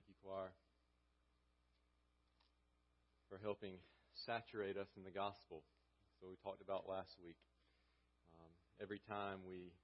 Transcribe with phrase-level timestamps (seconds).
[0.00, 0.48] Thank you, choir,
[3.28, 3.76] for helping
[4.16, 5.60] saturate us in the gospel.
[6.16, 7.36] So we talked about last week.
[8.32, 8.48] Um,
[8.80, 9.76] every time we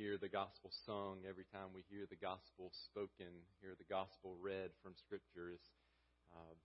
[0.00, 3.28] hear the gospel sung, every time we hear the gospel spoken,
[3.60, 5.60] hear the gospel read from Scripture, is
[6.32, 6.56] uh,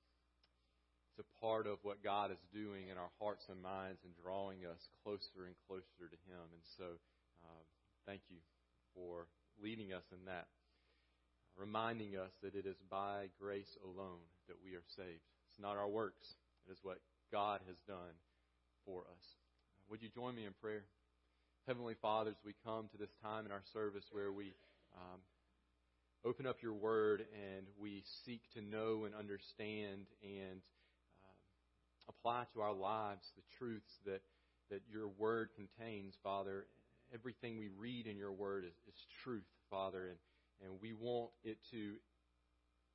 [1.12, 4.64] it's a part of what God is doing in our hearts and minds and drawing
[4.64, 6.56] us closer and closer to Him.
[6.56, 7.04] And so,
[7.44, 7.64] uh,
[8.08, 8.40] thank you
[8.96, 9.28] for
[9.60, 10.48] leading us in that,
[11.58, 15.26] reminding us that it is by grace alone that we are saved.
[15.50, 16.36] It's not our works,
[16.68, 17.00] it is what
[17.32, 18.16] God has done
[18.86, 19.26] for us.
[19.90, 20.84] Would you join me in prayer?
[21.68, 24.54] Heavenly Father, as we come to this time in our service where we
[24.96, 25.20] um,
[26.24, 30.62] open up your word and we seek to know and understand and
[32.08, 34.22] apply to our lives the truths that,
[34.70, 36.66] that your word contains, Father.
[37.14, 40.18] Everything we read in your word is, is truth, Father, and,
[40.64, 41.94] and we want it to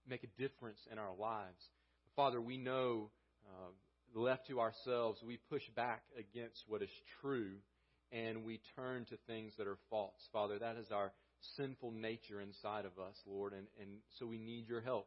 [0.09, 1.63] make a difference in our lives.
[2.17, 3.11] Father, we know,
[3.47, 7.53] uh, left to ourselves, we push back against what is true
[8.11, 10.29] and we turn to things that are false.
[10.33, 11.13] Father, that is our
[11.57, 15.07] sinful nature inside of us, Lord, and, and so we need your help.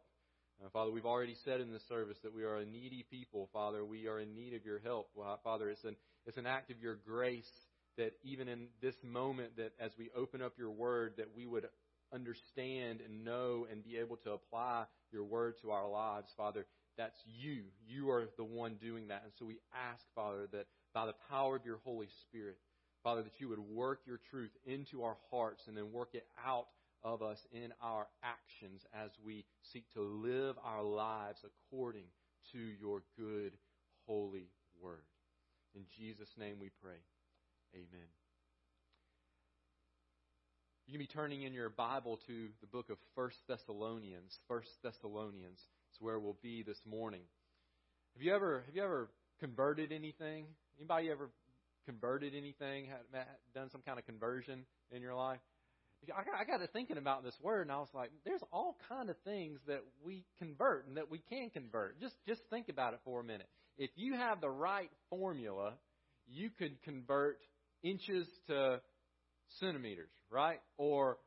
[0.64, 3.50] Uh, Father, we've already said in the service that we are a needy people.
[3.54, 5.10] Father, we are in need of your help.
[5.14, 7.50] Well, Father, it's an, it's an act of your grace
[7.98, 11.68] that even in this moment, that as we open up your word, that we would
[12.14, 16.66] understand and know and be able to apply your word to our lives, Father.
[16.98, 17.64] That's you.
[17.88, 19.24] You are the one doing that.
[19.24, 19.60] And so we
[19.92, 22.58] ask, Father, that by the power of your Holy Spirit,
[23.04, 26.68] Father, that you would work your truth into our hearts and then work it out
[27.04, 32.06] of us in our actions as we seek to live our lives according
[32.52, 33.54] to your good,
[34.08, 34.50] holy
[34.82, 35.06] word.
[35.76, 36.98] In Jesus' name we pray.
[37.76, 38.25] Amen.
[40.88, 44.38] You can be turning in your Bible to the book of First Thessalonians.
[44.48, 47.22] First Thessalonians is where we'll be this morning.
[48.14, 50.46] Have you ever have you ever converted anything?
[50.78, 51.32] Anybody ever
[51.88, 52.86] converted anything?
[52.86, 53.26] Had,
[53.56, 55.40] done some kind of conversion in your life?
[56.04, 58.78] I got, I got to thinking about this word, and I was like, there's all
[58.88, 62.00] kind of things that we convert and that we can convert.
[62.00, 63.50] Just just think about it for a minute.
[63.80, 65.74] If you have the right formula,
[66.28, 67.40] you could convert
[67.82, 68.82] inches to
[69.60, 70.60] centimeters, right?
[70.78, 71.18] Or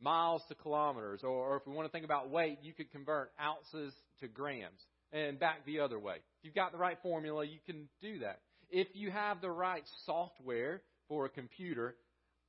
[0.00, 1.20] miles to kilometers.
[1.22, 4.80] Or, or if we want to think about weight, you could convert ounces to grams
[5.12, 6.16] and back the other way.
[6.16, 8.40] If you've got the right formula, you can do that.
[8.70, 11.96] If you have the right software for a computer,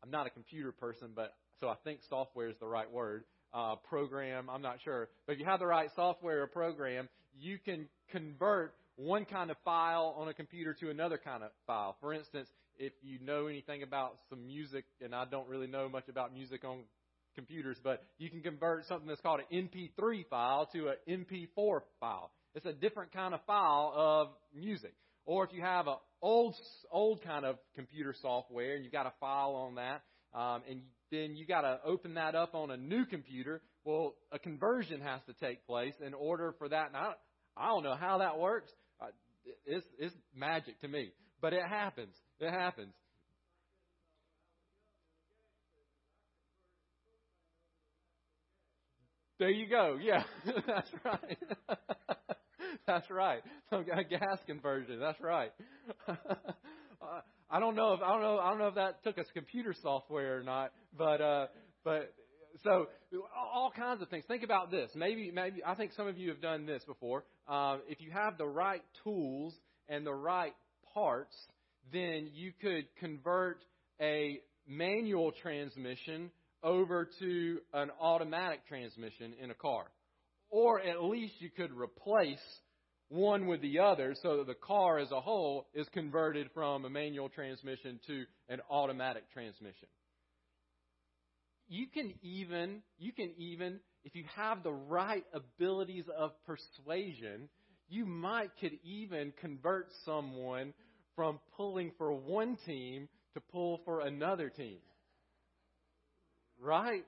[0.04, 3.24] I'm not a computer person, but so I think software is the right word.
[3.54, 5.10] Uh, program, I'm not sure.
[5.28, 7.08] But if you have the right software or program,
[7.40, 11.96] you can convert one kind of file on a computer to another kind of file.
[12.00, 16.10] For instance, if you know anything about some music, and I don't really know much
[16.10, 16.80] about music on
[17.36, 22.32] computers, but you can convert something that's called an MP3 file to an MP4 file.
[22.56, 24.94] It's a different kind of file of music.
[25.26, 26.56] Or if you have an old,
[26.92, 30.04] old kind of computer software and you've got a file on that,
[30.38, 33.62] um, and then you got to open that up on a new computer.
[33.86, 36.88] Well, a conversion has to take place in order for that.
[36.88, 37.14] And I,
[37.56, 38.72] I don't know how that works.
[39.02, 39.08] Uh,
[39.66, 41.12] it's, it's magic to me,
[41.44, 42.16] but it happens.
[42.40, 42.94] It happens.
[49.40, 50.00] There you go.
[50.02, 50.24] Yeah,
[50.66, 51.38] that's right.
[52.88, 53.42] that's right.
[53.70, 55.02] So gas conversion.
[55.02, 55.52] That's right.
[56.08, 56.14] uh,
[57.52, 59.76] I don't know if I don't know I don't know if that took us computer
[59.82, 61.48] software or not, but uh,
[61.84, 62.14] but
[62.64, 62.88] so
[63.36, 64.24] all kinds of things.
[64.30, 64.92] Think about this.
[64.96, 67.26] Maybe maybe I think some of you have done this before.
[67.50, 69.54] Uh, if you have the right tools
[69.90, 70.54] and the right
[70.94, 71.36] parts,
[71.92, 73.64] then you could convert
[74.02, 76.32] a manual transmission
[76.64, 79.86] over to an automatic transmission in a car.
[80.50, 82.40] Or at least you could replace
[83.10, 86.90] one with the other so that the car as a whole is converted from a
[86.90, 89.88] manual transmission to an automatic transmission.
[91.68, 97.50] You can even, you can even, if you have the right abilities of persuasion,
[97.88, 100.74] you might could even convert someone
[101.16, 104.78] from pulling for one team to pull for another team.
[106.60, 107.04] Right?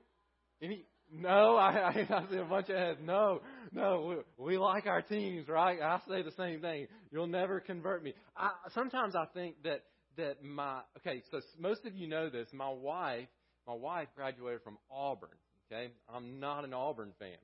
[0.61, 1.71] Any, no, I,
[2.09, 2.99] I, I see a bunch of heads.
[3.03, 3.41] No,
[3.71, 5.81] no, we, we like our teams, right?
[5.81, 6.87] I say the same thing.
[7.11, 8.13] You'll never convert me.
[8.35, 9.83] I, sometimes I think that
[10.17, 11.21] that my okay.
[11.31, 12.47] So most of you know this.
[12.53, 13.27] My wife,
[13.67, 15.29] my wife graduated from Auburn.
[15.71, 17.37] Okay, I'm not an Auburn fan,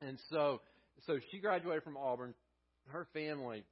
[0.00, 0.60] and so
[1.06, 2.34] so she graduated from Auburn.
[2.88, 3.64] Her family,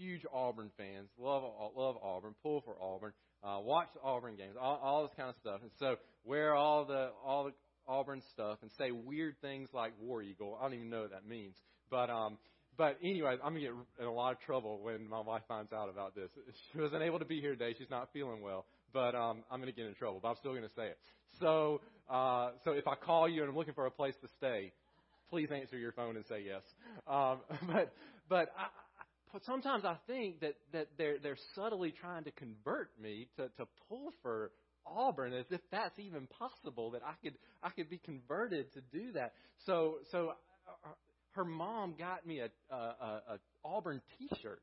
[0.00, 1.42] huge Auburn fans, love
[1.76, 3.12] love Auburn, pull for Auburn,
[3.44, 5.60] uh, watch the Auburn games, all, all this kind of stuff.
[5.62, 7.52] And so wear all the all the
[7.86, 10.56] Auburn stuff and say weird things like War Eagle.
[10.58, 11.56] I don't even know what that means.
[11.90, 12.38] But um,
[12.76, 15.88] but anyway, I'm gonna get in a lot of trouble when my wife finds out
[15.88, 16.30] about this.
[16.72, 17.74] She wasn't able to be here today.
[17.78, 18.64] She's not feeling well.
[18.92, 20.20] But um, I'm gonna get in trouble.
[20.22, 20.98] But I'm still gonna say it.
[21.40, 24.72] So uh, so if I call you and I'm looking for a place to stay,
[25.30, 26.62] please answer your phone and say yes.
[27.06, 27.92] Um, but
[28.28, 28.66] but I,
[29.46, 34.12] sometimes I think that that they're they're subtly trying to convert me to to pull
[34.22, 34.50] for
[34.86, 39.12] Auburn as if that's even possible that I could I could be converted to do
[39.12, 39.32] that.
[39.66, 40.32] So so
[40.68, 40.88] uh,
[41.32, 44.62] her mom got me a a, a, a Auburn T-shirt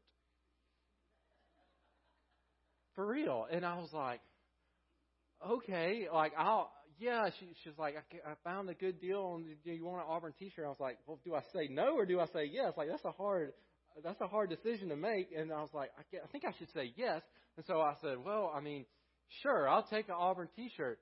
[2.96, 4.22] for real, and I was like,
[5.48, 7.30] okay, like I'll yeah.
[7.40, 10.34] She she's like I, I found a good deal on do you want an Auburn
[10.40, 10.66] T-shirt?
[10.66, 12.74] I was like, well, do I say no or do I say yes?
[12.76, 13.54] Like that's a hard
[14.04, 15.30] that's a hard decision to make.
[15.36, 17.22] And I was like, I, I think I should say yes.
[17.58, 18.86] And so I said, well, I mean,
[19.42, 21.00] sure, I'll take an Auburn T-shirt.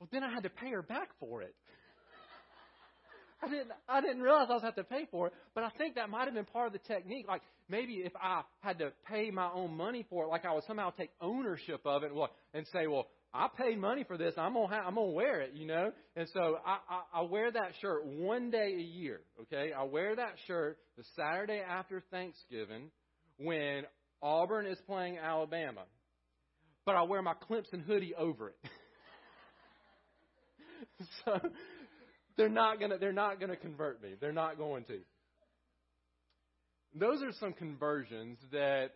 [0.00, 1.54] Well, then I had to pay her back for it.
[3.44, 5.96] I didn't I didn't realize I was have to pay for it, but I think
[5.96, 7.26] that might have been part of the technique.
[7.26, 10.64] Like maybe if I had to pay my own money for it, like I would
[10.64, 12.20] somehow take ownership of it and,
[12.54, 14.34] and say, well, I paid money for this.
[14.36, 15.90] I'm gonna ha- I'm gonna wear it, you know.
[16.16, 19.20] And so I, I I wear that shirt one day a year.
[19.42, 22.90] Okay, I wear that shirt the Saturday after Thanksgiving
[23.38, 23.84] when
[24.20, 25.84] Auburn is playing Alabama,
[26.84, 28.70] but I wear my Clemson hoodie over it.
[31.24, 31.38] so
[32.36, 34.14] they're not gonna they're not gonna convert me.
[34.20, 34.98] They're not going to.
[36.94, 38.90] Those are some conversions that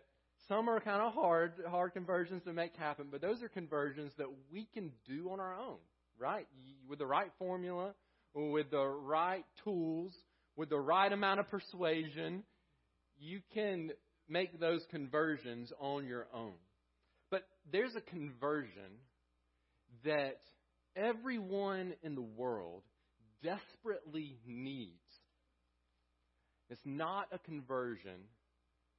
[0.47, 4.27] some are kind of hard, hard conversions to make happen, but those are conversions that
[4.51, 5.77] we can do on our own,
[6.19, 6.47] right?
[6.87, 7.93] With the right formula,
[8.33, 10.13] with the right tools,
[10.55, 12.43] with the right amount of persuasion,
[13.19, 13.91] you can
[14.29, 16.53] make those conversions on your own.
[17.29, 19.01] But there's a conversion
[20.05, 20.39] that
[20.95, 22.83] everyone in the world
[23.43, 24.93] desperately needs.
[26.69, 28.27] It's not a conversion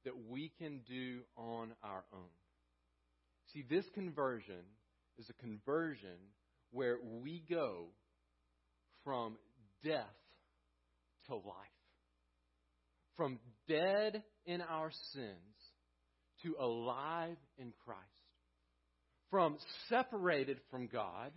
[0.05, 2.29] that we can do on our own.
[3.53, 4.63] See, this conversion
[5.17, 6.17] is a conversion
[6.71, 7.87] where we go
[9.03, 9.37] from
[9.83, 10.05] death
[11.27, 11.43] to life,
[13.17, 15.35] from dead in our sins
[16.43, 17.99] to alive in Christ,
[19.29, 19.57] from
[19.89, 21.31] separated from God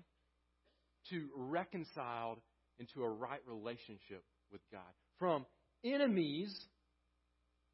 [1.11, 2.39] to reconciled
[2.79, 4.81] into a right relationship with God,
[5.19, 5.47] from
[5.85, 6.55] enemies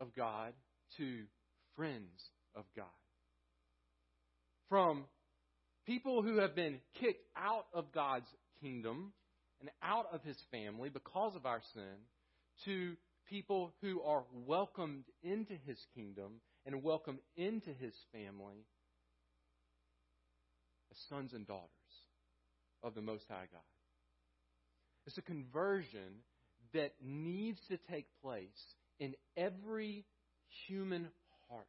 [0.00, 0.52] of God
[0.96, 1.22] to
[1.76, 2.86] friends of God.
[4.68, 5.04] From
[5.86, 8.28] people who have been kicked out of God's
[8.60, 9.12] kingdom
[9.60, 12.06] and out of his family because of our sin
[12.64, 12.96] to
[13.28, 18.66] people who are welcomed into his kingdom and welcomed into his family
[20.90, 21.68] as sons and daughters
[22.82, 23.62] of the Most High God.
[25.06, 26.22] It's a conversion
[26.74, 28.48] that needs to take place
[29.00, 30.04] in every
[30.66, 31.08] human
[31.48, 31.66] heart.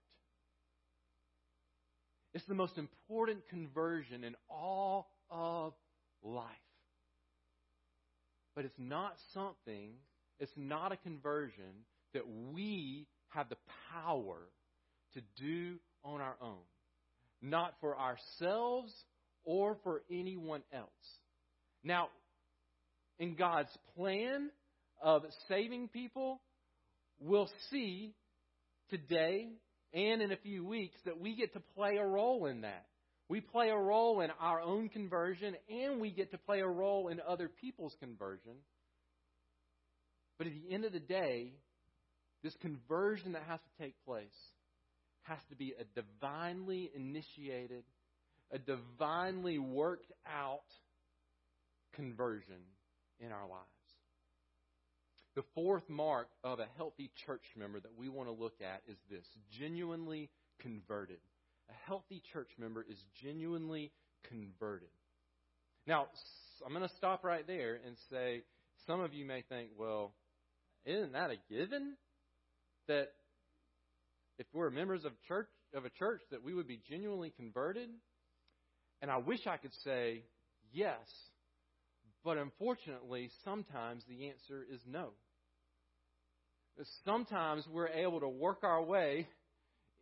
[2.33, 5.73] It's the most important conversion in all of
[6.23, 6.45] life.
[8.55, 9.93] But it's not something,
[10.39, 12.23] it's not a conversion that
[12.53, 13.57] we have the
[13.91, 14.37] power
[15.13, 16.57] to do on our own.
[17.41, 18.93] Not for ourselves
[19.43, 20.89] or for anyone else.
[21.83, 22.09] Now,
[23.17, 24.49] in God's plan
[25.01, 26.41] of saving people,
[27.19, 28.13] we'll see
[28.89, 29.49] today
[29.93, 32.85] and in a few weeks that we get to play a role in that.
[33.27, 37.09] We play a role in our own conversion and we get to play a role
[37.09, 38.53] in other people's conversion.
[40.37, 41.53] But at the end of the day,
[42.43, 44.27] this conversion that has to take place
[45.23, 47.83] has to be a divinely initiated,
[48.51, 50.63] a divinely worked out
[51.93, 52.61] conversion
[53.19, 53.78] in our lives.
[55.35, 58.97] The fourth mark of a healthy church member that we want to look at is
[59.09, 59.25] this
[59.59, 61.19] genuinely converted.
[61.69, 63.91] A healthy church member is genuinely
[64.27, 64.89] converted.
[65.85, 66.07] Now,
[66.65, 68.41] I'm going to stop right there and say
[68.87, 70.13] some of you may think, well,
[70.85, 71.95] isn't that a given?
[72.87, 73.09] That
[74.39, 77.89] if we're members of church of a church that we would be genuinely converted?
[79.01, 80.23] And I wish I could say
[80.73, 80.97] yes,
[82.23, 85.09] but unfortunately, sometimes the answer is no
[87.05, 89.27] sometimes we're able to work our way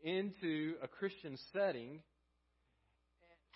[0.04, 2.02] into a Christian setting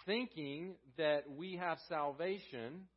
[0.06, 2.88] thinking that we have salvation,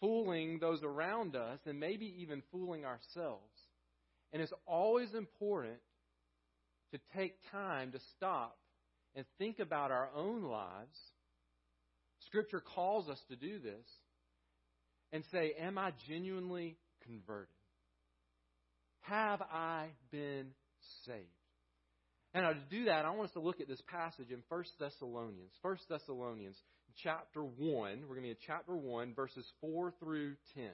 [0.00, 3.52] fooling those around us, and maybe even fooling ourselves.
[4.32, 5.78] And it's always important
[6.92, 8.56] to take time to stop
[9.14, 10.96] and think about our own lives.
[12.26, 13.86] Scripture calls us to do this.
[15.12, 17.48] And say, Am I genuinely converted?
[19.02, 20.48] Have I been
[21.04, 21.26] saved?
[22.34, 24.64] And now to do that, I want us to look at this passage in 1
[24.78, 25.52] Thessalonians.
[25.62, 26.56] 1 Thessalonians
[27.02, 27.56] chapter 1.
[27.58, 30.64] We're going to be in chapter 1, verses 4 through 10.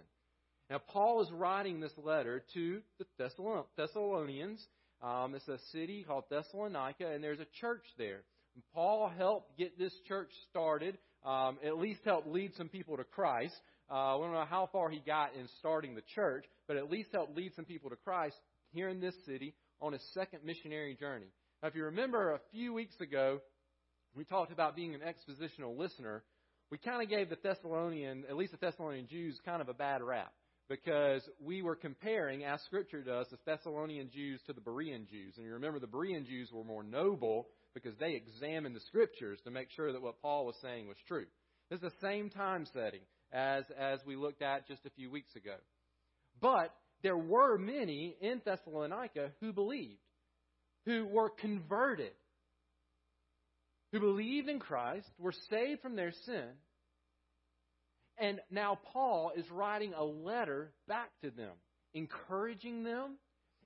[0.71, 3.29] Now, Paul is writing this letter to the
[3.77, 4.67] Thessalonians.
[5.03, 8.23] Um, it's a city called Thessalonica, and there's a church there.
[8.55, 13.05] And Paul helped get this church started, um, at least helped lead some people to
[13.05, 13.55] Christ.
[13.91, 17.11] Uh, I don't know how far he got in starting the church, but at least
[17.13, 18.37] helped lead some people to Christ
[18.73, 21.27] here in this city on his second missionary journey.
[21.63, 23.41] Now, if you remember a few weeks ago,
[24.15, 26.23] we talked about being an expositional listener.
[26.71, 30.03] We kind of gave the Thessalonian, at least the Thessalonian Jews, kind of a bad
[30.03, 30.33] rap
[30.69, 35.35] because we were comparing, as Scripture does, the Thessalonian Jews to the Berean Jews.
[35.37, 39.51] And you remember the Berean Jews were more noble because they examined the Scriptures to
[39.51, 41.27] make sure that what Paul was saying was true.
[41.69, 43.01] This is the same time setting
[43.33, 45.57] as, as we looked at just a few weeks ago.
[46.41, 49.99] But there were many in Thessalonica who believed,
[50.87, 52.13] who were converted,
[53.93, 56.49] who believed in Christ, were saved from their sin,
[58.19, 61.53] and now Paul is writing a letter back to them,
[61.95, 63.17] encouraging them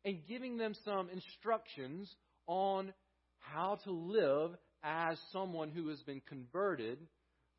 [0.05, 2.15] and giving them some instructions
[2.47, 2.93] on
[3.39, 6.99] how to live as someone who has been converted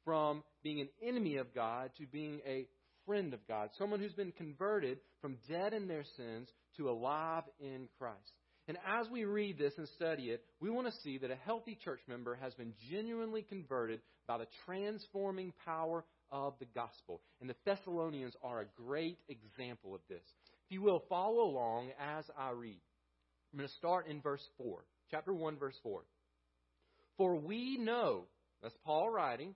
[0.06, 2.68] from being an enemy of God to being a
[3.06, 3.70] friend of God.
[3.78, 8.34] Someone who's been converted from dead in their sins to alive in Christ.
[8.68, 11.78] And as we read this and study it, we want to see that a healthy
[11.82, 17.22] church member has been genuinely converted by the transforming power of the gospel.
[17.40, 20.24] And the Thessalonians are a great example of this.
[20.66, 22.82] If you will, follow along as I read.
[23.54, 26.02] I'm going to start in verse 4, chapter 1, verse 4.
[27.16, 28.26] For we know,
[28.62, 29.56] that's Paul writing,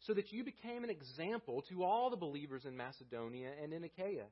[0.00, 4.26] so that you became an example to all the believers in Macedonia and in Achaia.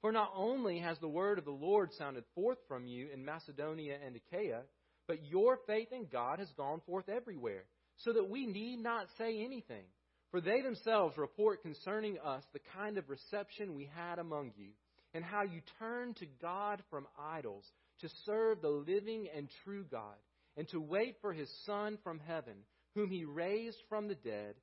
[0.00, 3.96] For not only has the word of the Lord sounded forth from you in Macedonia
[4.04, 4.62] and Achaia,
[5.08, 7.64] but your faith in God has gone forth everywhere,
[7.98, 9.84] so that we need not say anything.
[10.30, 14.70] For they themselves report concerning us the kind of reception we had among you,
[15.14, 17.64] and how you turned to God from idols
[18.00, 20.16] to serve the living and true God,
[20.56, 22.54] and to wait for his Son from heaven,
[22.94, 24.54] whom he raised from the dead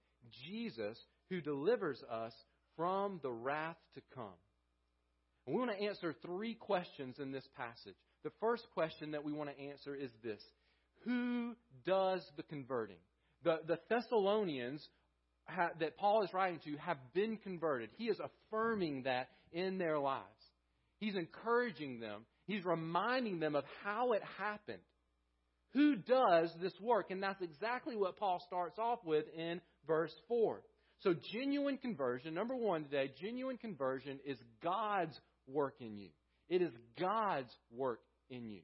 [0.46, 0.98] Jesus
[1.30, 2.34] who delivers us
[2.76, 4.34] from the wrath to come.
[5.46, 7.96] And we want to answer three questions in this passage.
[8.24, 10.42] The first question that we want to answer is this
[11.06, 12.98] Who does the converting?
[13.44, 14.88] The, the Thessalonians
[15.48, 17.90] ha, that Paul is writing to have been converted.
[17.98, 20.26] He is affirming that in their lives.
[21.00, 24.84] He's encouraging them, he's reminding them of how it happened.
[25.74, 27.12] Who does this work?
[27.12, 30.62] And that's exactly what Paul starts off with in verse 4.
[31.00, 36.10] So, genuine conversion, number one today, genuine conversion is God's work in you.
[36.48, 38.62] It is God's work in you.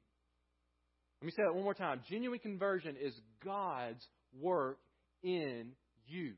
[1.20, 2.02] Let me say that one more time.
[2.08, 3.12] Genuine conversion is
[3.44, 4.06] God's
[4.38, 4.78] work
[5.22, 5.72] in
[6.06, 6.34] you.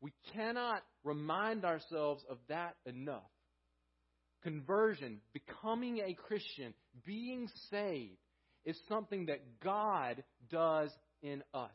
[0.00, 3.22] We cannot remind ourselves of that enough.
[4.42, 8.16] Conversion, becoming a Christian, being saved,
[8.64, 10.90] is something that God does
[11.22, 11.70] in us.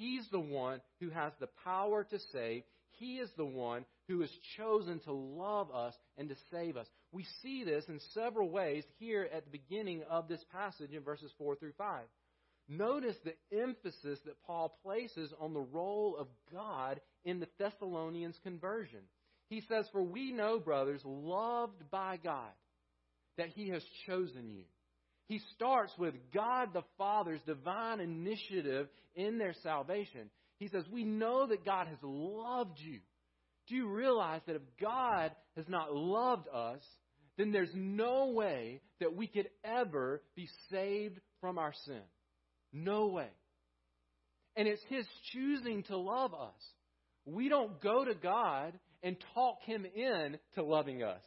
[0.00, 2.62] He's the one who has the power to save.
[2.92, 6.86] He is the one who has chosen to love us and to save us.
[7.12, 11.30] We see this in several ways here at the beginning of this passage in verses
[11.36, 12.00] 4 through 5.
[12.66, 19.00] Notice the emphasis that Paul places on the role of God in the Thessalonians' conversion.
[19.50, 22.52] He says, For we know, brothers, loved by God,
[23.36, 24.62] that He has chosen you
[25.30, 30.28] he starts with God the Father's divine initiative in their salvation.
[30.58, 32.98] He says, We know that God has loved you.
[33.68, 36.80] Do you realize that if God has not loved us,
[37.38, 42.02] then there's no way that we could ever be saved from our sin?
[42.72, 43.30] No way.
[44.56, 46.60] And it's His choosing to love us.
[47.24, 51.22] We don't go to God and talk Him in to loving us.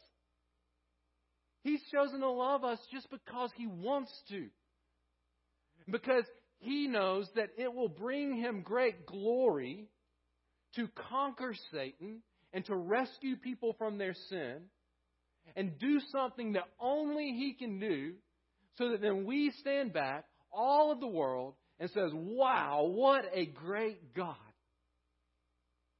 [1.64, 4.46] He's chosen to love us just because He wants to.
[5.90, 6.24] Because
[6.58, 9.88] He knows that it will bring Him great glory
[10.76, 12.20] to conquer Satan
[12.52, 14.60] and to rescue people from their sin
[15.56, 18.12] and do something that only He can do
[18.76, 23.46] so that then we stand back, all of the world, and says, Wow, what a
[23.46, 24.36] great God.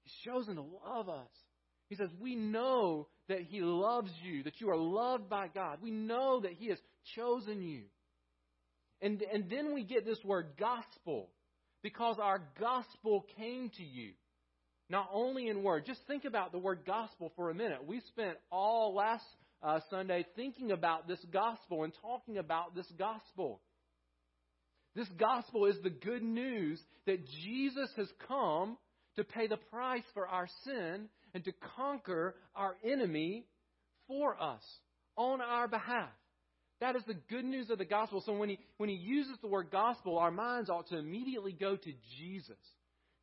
[0.02, 1.30] He's chosen to love us.
[1.88, 5.78] He says, We know that He loves you, that you are loved by God.
[5.82, 6.78] We know that He has
[7.16, 7.82] chosen you.
[9.00, 11.28] And, and then we get this word gospel
[11.82, 14.12] because our gospel came to you.
[14.90, 15.86] Not only in word.
[15.86, 17.86] Just think about the word gospel for a minute.
[17.86, 19.24] We spent all last
[19.62, 23.60] uh, Sunday thinking about this gospel and talking about this gospel.
[24.94, 28.76] This gospel is the good news that Jesus has come
[29.16, 33.44] to pay the price for our sin and to conquer our enemy
[34.06, 34.62] for us
[35.16, 36.10] on our behalf.
[36.80, 38.22] That is the good news of the gospel.
[38.24, 41.76] So when he, when he uses the word gospel, our minds ought to immediately go
[41.76, 42.58] to Jesus.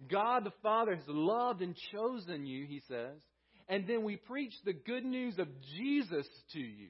[0.09, 3.19] God the Father has loved and chosen you, he says.
[3.67, 6.89] And then we preach the good news of Jesus to you.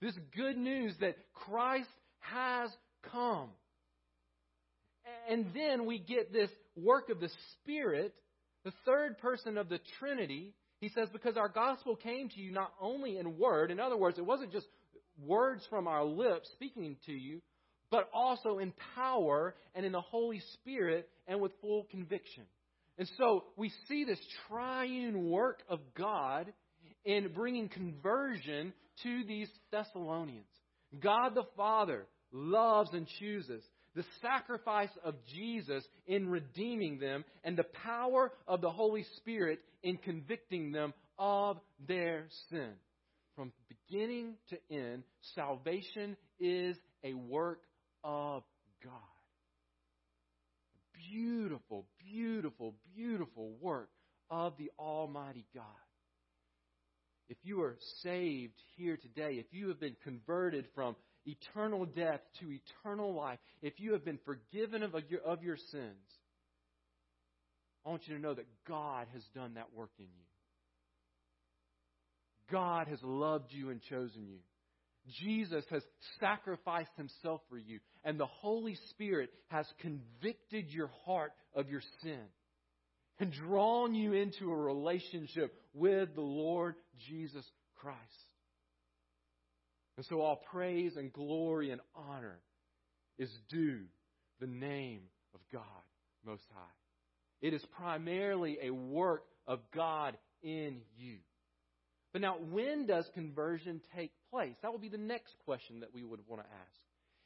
[0.00, 1.88] This good news that Christ
[2.20, 2.70] has
[3.10, 3.48] come.
[5.28, 8.14] And then we get this work of the Spirit,
[8.66, 10.52] the third person of the Trinity.
[10.80, 14.18] He says, because our gospel came to you not only in word, in other words,
[14.18, 14.66] it wasn't just
[15.24, 17.40] words from our lips speaking to you,
[17.92, 22.42] but also in power and in the Holy Spirit and with full conviction.
[22.98, 24.18] And so we see this
[24.48, 26.52] triune work of God
[27.04, 28.72] in bringing conversion
[29.04, 30.44] to these Thessalonians.
[31.00, 33.62] God the Father loves and chooses
[33.96, 39.96] the sacrifice of Jesus in redeeming them and the power of the Holy Spirit in
[39.96, 42.72] convicting them of their sin.
[43.34, 43.52] From
[43.88, 45.02] beginning to end,
[45.34, 47.60] salvation is a work
[48.04, 48.42] of
[48.84, 48.92] God.
[51.10, 53.88] Beautiful, beautiful, beautiful work
[54.30, 55.64] of the Almighty God.
[57.28, 62.46] If you are saved here today, if you have been converted from eternal death to
[62.52, 65.96] eternal life, if you have been forgiven of your, of your sins,
[67.84, 70.26] I want you to know that God has done that work in you.
[72.50, 74.38] God has loved you and chosen you.
[75.20, 75.82] Jesus has
[76.18, 82.22] sacrificed himself for you, and the Holy Spirit has convicted your heart of your sin
[83.18, 86.74] and drawn you into a relationship with the Lord
[87.08, 87.44] Jesus
[87.76, 88.00] Christ.
[89.96, 92.38] And so all praise and glory and honor
[93.18, 93.84] is due
[94.40, 95.02] the name
[95.34, 95.62] of God
[96.24, 96.62] Most High.
[97.40, 101.18] It is primarily a work of God in you.
[102.12, 104.54] But now, when does conversion take place?
[104.62, 106.80] That will be the next question that we would want to ask.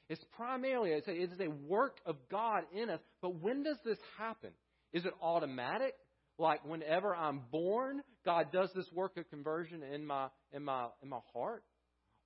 [0.09, 3.77] It's primarily, I say, it is a work of God in us, but when does
[3.85, 4.51] this happen?
[4.93, 5.95] Is it automatic?
[6.39, 11.09] Like whenever I'm born, God does this work of conversion in my in my in
[11.09, 11.63] my heart?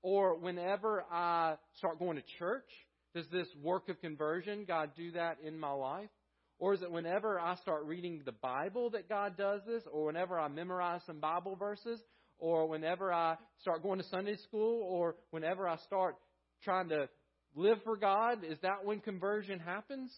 [0.04, 2.68] Or whenever I start going to church,
[3.14, 6.10] does this work of conversion, God do that in my life?
[6.58, 9.82] Or is it whenever I start reading the Bible that God does this?
[9.90, 12.02] Or whenever I memorize some Bible verses?
[12.38, 14.82] Or whenever I start going to Sunday school?
[14.82, 16.16] Or whenever I start
[16.62, 17.08] trying to
[17.56, 18.44] live for God?
[18.44, 20.14] Is that when conversion happens?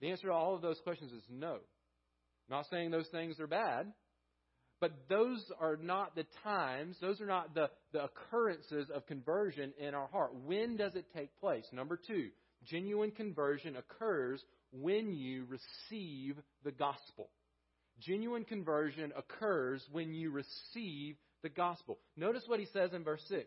[0.00, 1.56] The answer to all of those questions is no.
[1.56, 3.92] I'm not saying those things are bad.
[4.80, 9.94] But those are not the times, those are not the, the occurrences of conversion in
[9.94, 10.32] our heart.
[10.44, 11.64] When does it take place?
[11.72, 12.28] Number two,
[12.64, 17.30] genuine conversion occurs when you receive the gospel.
[18.00, 21.98] Genuine conversion occurs when you receive the gospel.
[22.16, 23.44] Notice what he says in verse 6.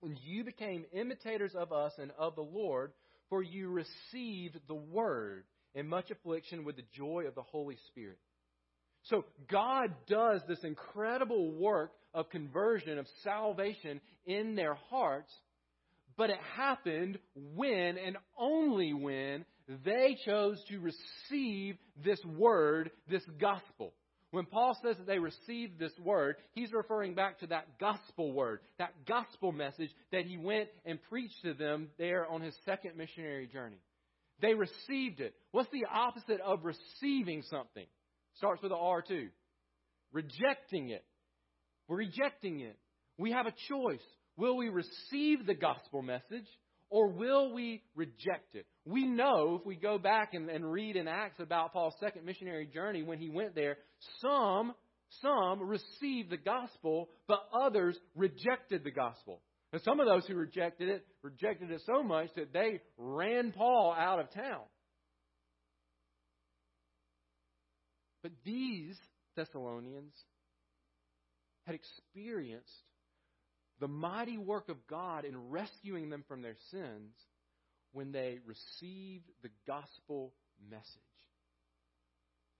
[0.00, 2.92] When you became imitators of us and of the Lord,
[3.28, 8.18] for you received the word in much affliction with the joy of the Holy Spirit.
[9.04, 15.32] So God does this incredible work of conversion, of salvation in their hearts,
[16.16, 19.44] but it happened when and only when
[19.84, 23.92] they chose to receive this word, this gospel.
[24.30, 28.60] When Paul says that they received this word, he's referring back to that gospel word,
[28.78, 33.46] that gospel message that he went and preached to them there on his second missionary
[33.46, 33.76] journey.
[34.40, 35.34] They received it.
[35.50, 37.86] What's the opposite of receiving something?
[38.34, 39.28] Starts with an R too.
[40.12, 41.04] Rejecting it.
[41.88, 42.76] We're rejecting it.
[43.18, 44.04] We have a choice.
[44.36, 46.46] Will we receive the gospel message
[46.90, 48.66] or will we reject it?
[48.84, 52.66] We know if we go back and, and read in Acts about Paul's second missionary
[52.66, 53.76] journey when he went there,
[54.20, 54.74] some
[55.20, 59.42] some received the gospel, but others rejected the gospel.
[59.72, 63.94] And some of those who rejected it rejected it so much that they ran Paul
[63.96, 64.62] out of town.
[68.22, 68.96] But these
[69.36, 70.14] Thessalonians
[71.66, 72.70] had experienced
[73.80, 77.14] the mighty work of God in rescuing them from their sins
[77.92, 80.32] when they received the gospel
[80.70, 80.86] message.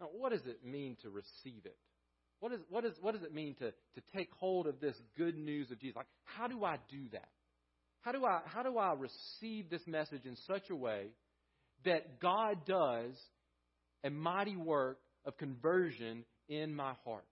[0.01, 1.77] Now, what does it mean to receive it?
[2.41, 5.37] What, is, what, is, what does it mean to, to take hold of this good
[5.37, 5.97] news of Jesus?
[5.97, 7.29] Like, how do I do that?
[8.01, 11.07] How do I, how do I receive this message in such a way
[11.85, 13.15] that God does
[14.03, 17.25] a mighty work of conversion in my heart?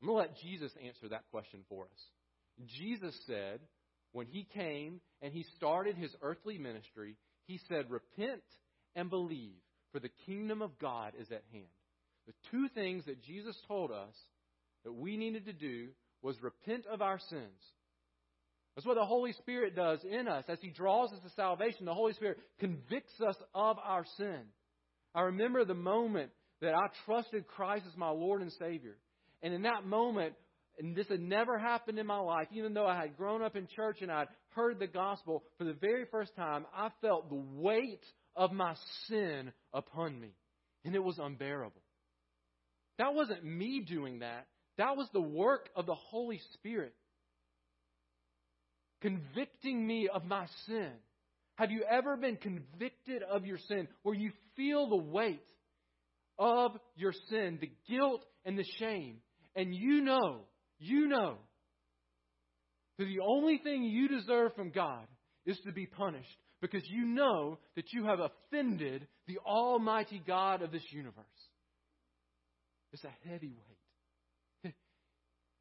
[0.00, 2.66] I'm going to let Jesus answer that question for us.
[2.78, 3.60] Jesus said,
[4.12, 8.42] when he came and he started his earthly ministry, he said, Repent
[8.94, 9.56] and believe,
[9.92, 11.66] for the kingdom of God is at hand.
[12.26, 14.14] The two things that Jesus told us
[14.84, 15.88] that we needed to do
[16.22, 17.60] was repent of our sins.
[18.74, 20.44] That's what the Holy Spirit does in us.
[20.48, 24.40] As He draws us to salvation, the Holy Spirit convicts us of our sin.
[25.14, 26.30] I remember the moment
[26.60, 28.96] that I trusted Christ as my Lord and Savior.
[29.42, 30.34] And in that moment,
[30.78, 33.66] and this had never happened in my life, even though I had grown up in
[33.66, 38.04] church and I'd heard the gospel, for the very first time, I felt the weight
[38.36, 38.74] of my
[39.06, 40.30] sin upon me.
[40.84, 41.82] And it was unbearable.
[42.98, 44.46] That wasn't me doing that.
[44.78, 46.94] That was the work of the Holy Spirit
[49.00, 50.92] convicting me of my sin.
[51.56, 55.44] Have you ever been convicted of your sin where you feel the weight
[56.40, 59.18] of your sin, the guilt and the shame,
[59.54, 60.40] and you know
[60.80, 61.36] you know
[62.98, 65.06] that the only thing you deserve from God
[65.46, 70.72] is to be punished because you know that you have offended the Almighty God of
[70.72, 71.24] this universe.
[72.92, 74.74] It's a heavy weight.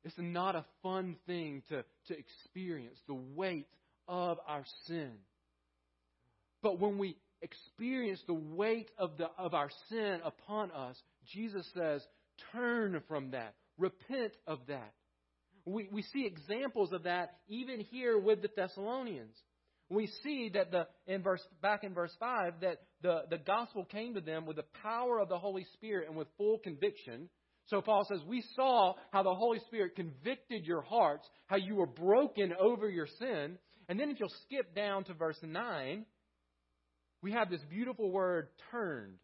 [0.06, 3.68] It's not a fun thing to, to experience, the weight
[4.08, 5.12] of our sin.
[6.64, 10.98] But when we experience the weight of, the, of our sin upon us,
[11.34, 12.02] Jesus says,
[12.52, 14.94] turn from that, repent of that.
[15.66, 19.36] We, we see examples of that even here with the Thessalonians.
[19.90, 24.14] We see that the in verse back in verse five that the, the gospel came
[24.14, 27.30] to them with the power of the Holy Spirit and with full conviction.
[27.68, 31.88] So Paul says, We saw how the Holy Spirit convicted your hearts, how you were
[31.88, 33.58] broken over your sin.
[33.88, 36.06] And then if you'll skip down to verse 9,
[37.22, 39.16] we have this beautiful word turned.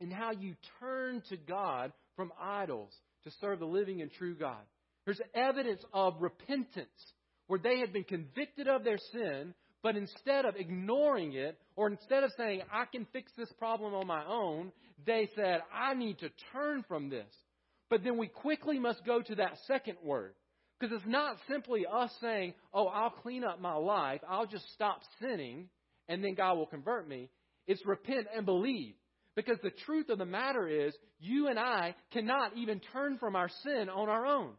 [0.00, 2.92] And how you turn to God from idols
[3.24, 4.60] to serve the living and true God.
[5.04, 6.88] There's evidence of repentance
[7.46, 12.24] where they had been convicted of their sin, but instead of ignoring it, or instead
[12.24, 14.72] of saying, I can fix this problem on my own,
[15.06, 17.32] they said, I need to turn from this.
[17.90, 20.34] But then we quickly must go to that second word.
[20.80, 25.00] Because it's not simply us saying, oh, I'll clean up my life, I'll just stop
[25.20, 25.68] sinning,
[26.08, 27.30] and then God will convert me.
[27.66, 28.94] It's repent and believe.
[29.36, 33.48] Because the truth of the matter is, you and I cannot even turn from our
[33.64, 34.52] sin on our own.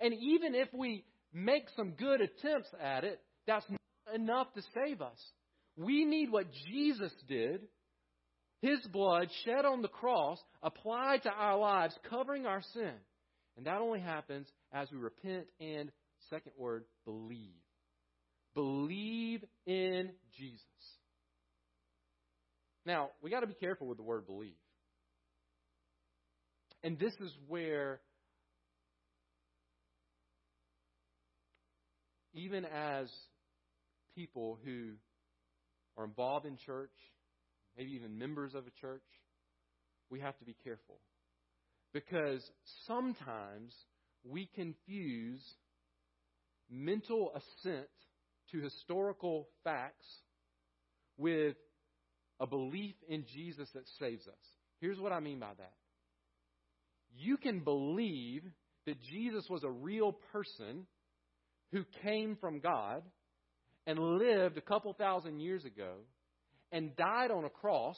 [0.00, 5.02] And even if we make some good attempts at it, that's not enough to save
[5.02, 5.18] us.
[5.76, 7.62] We need what Jesus did
[8.62, 12.94] His blood shed on the cross, applied to our lives, covering our sin.
[13.56, 15.90] And that only happens as we repent and,
[16.30, 17.54] second word, believe.
[18.56, 20.62] Believe in Jesus.
[22.86, 24.56] Now, we got to be careful with the word believe.
[26.82, 28.00] And this is where
[32.32, 33.10] even as
[34.14, 34.92] people who
[35.98, 36.94] are involved in church,
[37.76, 39.02] maybe even members of a church,
[40.08, 40.98] we have to be careful.
[41.92, 42.42] Because
[42.86, 43.74] sometimes
[44.24, 45.42] we confuse
[46.70, 47.88] mental assent
[48.52, 50.06] to historical facts
[51.16, 51.56] with
[52.40, 54.34] a belief in Jesus that saves us.
[54.80, 55.72] Here's what I mean by that.
[57.16, 58.42] You can believe
[58.86, 60.86] that Jesus was a real person
[61.72, 63.02] who came from God
[63.86, 65.94] and lived a couple thousand years ago
[66.72, 67.96] and died on a cross,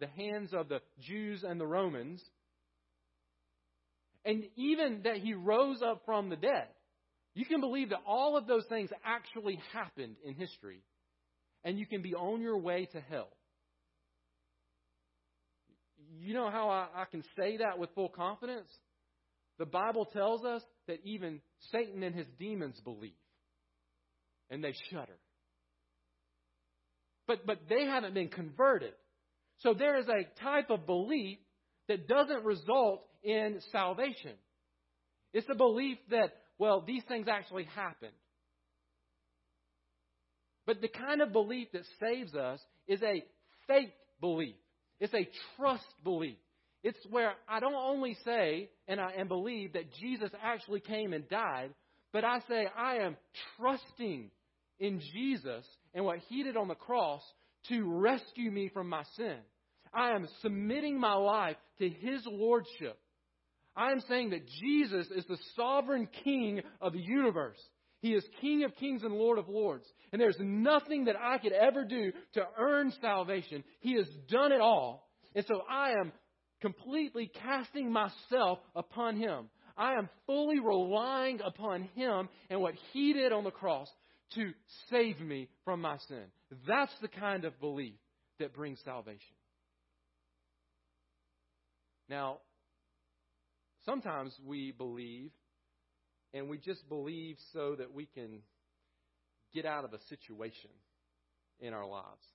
[0.00, 2.22] the hands of the Jews and the Romans,
[4.24, 6.68] and even that he rose up from the dead.
[7.34, 10.82] You can believe that all of those things actually happened in history,
[11.64, 13.28] and you can be on your way to hell.
[16.20, 18.68] You know how I, I can say that with full confidence?
[19.58, 21.40] The Bible tells us that even
[21.72, 23.12] Satan and his demons believe.
[24.50, 25.18] And they shudder.
[27.26, 28.94] But, but they haven't been converted.
[29.58, 31.38] So there is a type of belief
[31.88, 34.32] that doesn't result in salvation.
[35.34, 38.12] It's a belief that, well, these things actually happened.
[40.66, 43.24] But the kind of belief that saves us is a
[43.66, 44.56] faith belief.
[45.00, 46.36] It's a trust belief.
[46.82, 51.28] It's where I don't only say and I and believe that Jesus actually came and
[51.28, 51.70] died,
[52.12, 53.16] but I say I am
[53.56, 54.30] trusting
[54.78, 57.22] in Jesus and what He did on the cross
[57.68, 59.36] to rescue me from my sin.
[59.92, 62.98] I am submitting my life to His Lordship.
[63.78, 67.60] I am saying that Jesus is the sovereign King of the universe.
[68.00, 69.86] He is King of kings and Lord of lords.
[70.12, 73.62] And there's nothing that I could ever do to earn salvation.
[73.78, 75.08] He has done it all.
[75.34, 76.12] And so I am
[76.60, 79.48] completely casting myself upon Him.
[79.76, 83.88] I am fully relying upon Him and what He did on the cross
[84.34, 84.52] to
[84.90, 86.24] save me from my sin.
[86.66, 87.94] That's the kind of belief
[88.40, 89.36] that brings salvation.
[92.08, 92.38] Now,
[93.88, 95.30] sometimes we believe,
[96.34, 98.40] and we just believe so that we can
[99.54, 100.70] get out of a situation
[101.60, 102.26] in our lives.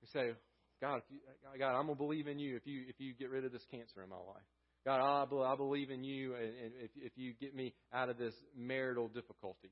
[0.00, 0.32] We say,
[0.80, 1.18] God, if you,
[1.58, 4.02] God, I'm gonna believe in you if you if you get rid of this cancer
[4.02, 4.46] in my life.
[4.84, 9.08] God, I believe in you, and if if you get me out of this marital
[9.08, 9.70] difficulty,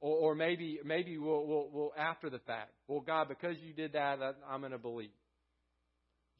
[0.00, 2.70] or, or maybe maybe we'll, we'll we'll after the fact.
[2.86, 5.10] Well, God, because you did that, I'm gonna believe.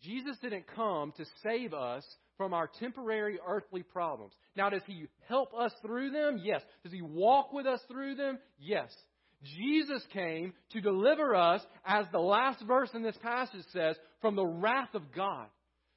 [0.03, 2.05] Jesus didn't come to save us
[2.37, 4.33] from our temporary earthly problems.
[4.57, 6.41] Now, does He help us through them?
[6.43, 6.63] Yes.
[6.83, 8.39] Does He walk with us through them?
[8.59, 8.91] Yes.
[9.43, 14.47] Jesus came to deliver us, as the last verse in this passage says, from the
[14.47, 15.47] wrath of God.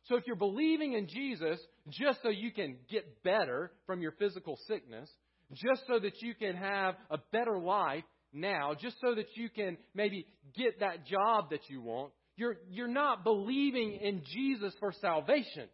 [0.06, 4.58] So if you're believing in Jesus just so you can get better from your physical
[4.67, 5.10] sickness,
[5.54, 9.78] just so that you can have a better life now, just so that you can
[9.93, 10.25] maybe
[10.56, 15.67] get that job that you want, you're, you're not believing in Jesus for salvation.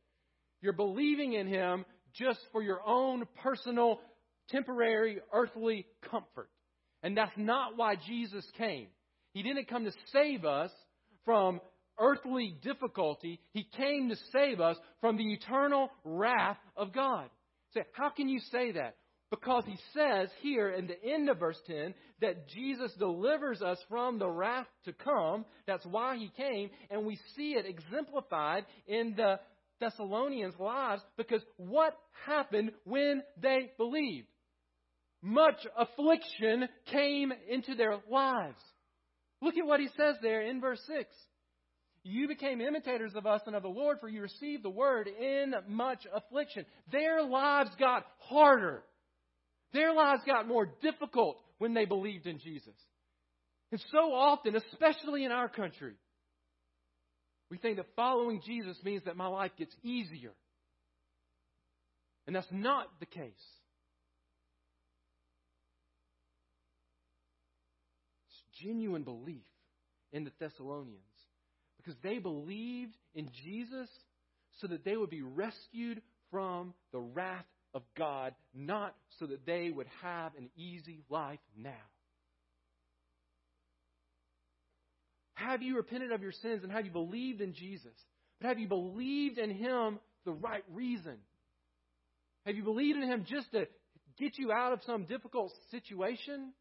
[0.65, 3.99] You're believing in Him just for your own personal,
[4.49, 6.49] temporary, earthly comfort.
[7.03, 8.87] And that's not why Jesus came.
[9.33, 10.71] He didn't come to save us
[11.23, 11.61] from
[11.99, 13.39] earthly difficulty.
[13.53, 17.29] He came to save us from the eternal wrath of God.
[17.75, 18.95] Say, how can you say that?
[19.29, 24.17] Because he says here in the end of verse 10 that Jesus delivers us from
[24.17, 25.45] the wrath to come.
[25.67, 26.71] That's why he came.
[26.89, 29.39] And we see it exemplified in the
[29.79, 34.27] Thessalonians' lives because what happened when they believed?
[35.25, 38.61] much affliction came into their lives.
[39.41, 41.09] Look at what he says there in verse 6.
[42.03, 45.55] You became imitators of us and of the Lord, for you received the word in
[45.67, 46.65] much affliction.
[46.91, 48.83] Their lives got harder.
[49.73, 52.75] Their lives got more difficult when they believed in Jesus.
[53.71, 55.95] And so often, especially in our country,
[57.49, 60.31] we think that following Jesus means that my life gets easier.
[62.27, 63.31] And that's not the case.
[68.27, 69.45] It's genuine belief
[70.11, 71.01] in the Thessalonians
[71.77, 73.89] because they believed in Jesus
[74.59, 79.69] so that they would be rescued from the wrath of God, not so that they
[79.69, 81.73] would have an easy life now.
[85.35, 87.93] Have you repented of your sins and have you believed in Jesus?
[88.41, 91.17] But have you believed in Him the right reason?
[92.45, 93.67] Have you believed in Him just to
[94.17, 96.53] get you out of some difficult situation?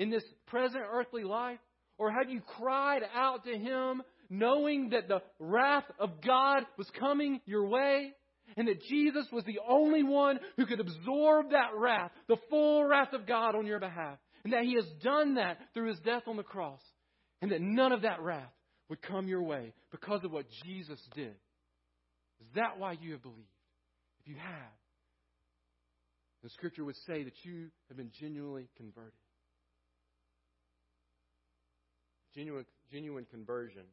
[0.00, 1.58] in this present earthly life?
[1.98, 7.40] Or have you cried out to Him knowing that the wrath of God was coming
[7.44, 8.12] your way?
[8.56, 13.12] And that Jesus was the only one who could absorb that wrath, the full wrath
[13.12, 14.18] of God on your behalf.
[14.42, 16.80] And that He has done that through His death on the cross.
[17.42, 18.52] And that none of that wrath
[18.88, 21.34] would come your way because of what Jesus did.
[22.40, 23.40] Is that why you have believed?
[24.20, 24.72] If you have,
[26.42, 29.12] the Scripture would say that you have been genuinely converted.
[32.34, 33.84] Genuine, genuine conversion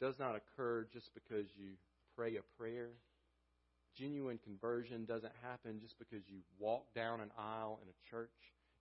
[0.00, 1.72] does not occur just because you
[2.16, 2.90] pray a prayer.
[3.96, 8.30] Genuine conversion doesn't happen just because you walk down an aisle in a church.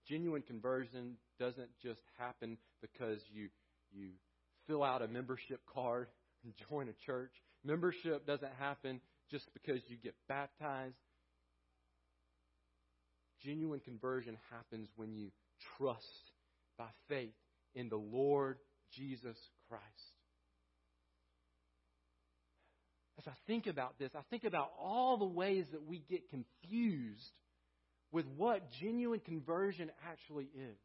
[0.08, 3.50] Genuine conversion doesn't just happen because you
[3.92, 4.10] you
[4.68, 6.08] fill out a membership card
[6.44, 7.32] and join a church.
[7.64, 10.96] Membership doesn't happen just because you get baptized.
[13.44, 15.30] Genuine conversion happens when you
[15.78, 16.32] trust
[16.78, 17.34] by faith
[17.76, 18.58] in the Lord
[18.94, 19.38] Jesus
[19.70, 19.84] Christ.
[23.20, 27.32] As I think about this, I think about all the ways that we get confused
[28.12, 30.78] with what genuine conversion actually is.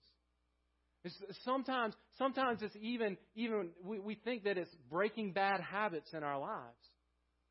[1.04, 6.22] It's sometimes, sometimes it's even, even we, we think that it's breaking bad habits in
[6.22, 6.78] our lives,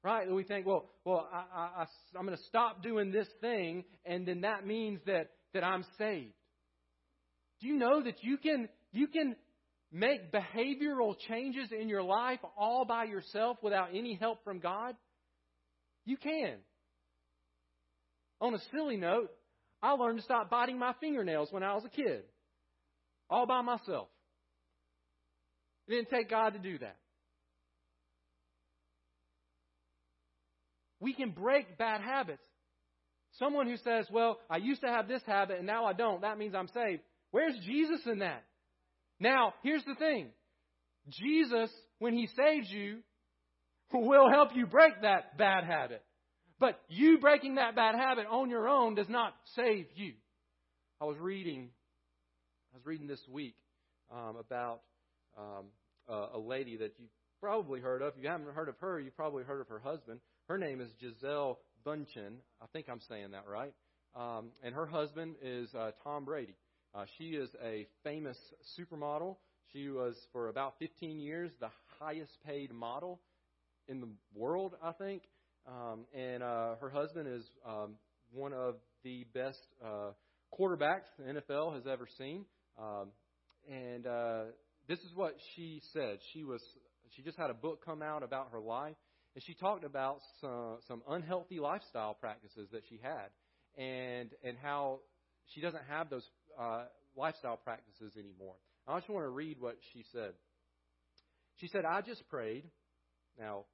[0.04, 0.32] right?
[0.32, 1.86] We think, well, well, I, I, I,
[2.18, 6.34] I'm going to stop doing this thing, and then that means that that I'm saved.
[7.60, 9.36] Do you know that you can you can
[9.92, 14.96] make behavioral changes in your life all by yourself without any help from God?
[16.06, 16.58] You can.
[18.40, 19.30] On a silly note,
[19.84, 22.24] I learned to stop biting my fingernails when I was a kid,
[23.32, 24.10] all by myself.
[25.88, 26.98] It didn't take God to do that.
[31.00, 32.44] We can break bad habits.
[33.40, 36.38] Someone who says, Well, I used to have this habit and now I don't, that
[36.38, 37.02] means I'm saved.
[37.32, 38.44] Where's Jesus in that?
[39.20, 40.30] Now, here's the thing
[41.10, 43.00] Jesus, when He saves you,
[43.94, 46.04] will help you break that bad habit.
[46.60, 50.14] But you breaking that bad habit on your own does not save you.
[51.02, 51.70] I was reading,
[52.82, 53.54] was reading this week
[54.12, 54.82] um, about
[55.38, 55.66] um,
[56.10, 58.14] uh, a lady that you've probably heard of.
[58.18, 60.20] If you haven't heard of her, you've probably heard of her husband.
[60.48, 62.38] Her name is Gisele Bündchen.
[62.60, 63.74] I think I'm saying that right.
[64.16, 66.56] Um, and her husband is uh, Tom Brady.
[66.96, 68.38] Uh, she is a famous
[68.80, 69.36] supermodel.
[69.74, 73.20] She was, for about 15 years, the highest paid model
[73.90, 75.22] in the world, I think.
[75.68, 77.94] Um, and uh, her husband is um,
[78.34, 80.14] one of the best uh,
[80.58, 82.46] quarterbacks the NFL has ever seen.
[82.80, 83.10] Um,
[83.70, 84.44] and uh,
[84.88, 86.20] this is what she said.
[86.34, 86.62] She was
[87.16, 88.96] she just had a book come out about her life,
[89.36, 93.30] and she talked about some, some unhealthy lifestyle practices that she had,
[93.78, 95.00] and and how
[95.54, 96.28] she doesn't have those
[96.60, 98.56] uh, lifestyle practices anymore.
[98.88, 100.34] I just want to read what she said.
[101.58, 102.64] She said, "I just prayed."
[103.40, 103.66] Now,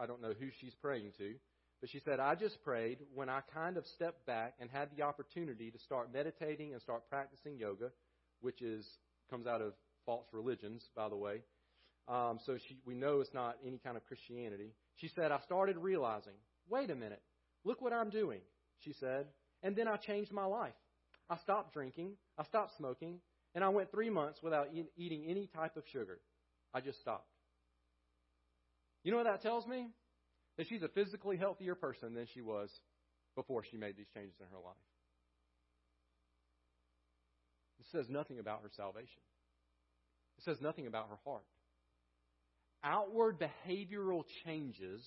[0.00, 1.34] I don't know who she's praying to,
[1.80, 5.02] but she said, I just prayed when I kind of stepped back and had the
[5.04, 7.90] opportunity to start meditating and start practicing yoga,
[8.40, 8.86] which is
[9.30, 9.74] comes out of
[10.06, 11.42] false religions, by the way.
[12.08, 14.72] Um, so she, we know it's not any kind of Christianity.
[14.96, 16.32] She said, I started realizing,
[16.68, 17.22] wait a minute,
[17.64, 18.40] look what I'm doing,
[18.80, 19.26] she said.
[19.62, 20.72] And then I changed my life.
[21.28, 23.20] I stopped drinking, I stopped smoking,
[23.54, 26.20] and I went three months without e- eating any type of sugar.
[26.72, 27.28] I just stopped.
[29.04, 29.88] You know what that tells me?
[30.56, 32.70] That she's a physically healthier person than she was
[33.36, 34.76] before she made these changes in her life.
[37.92, 39.22] Says nothing about her salvation.
[40.38, 41.44] It says nothing about her heart.
[42.84, 45.02] Outward behavioral changes